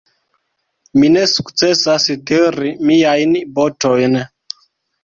[1.01, 4.23] Mi ne sukcesas tiri miajn botojn.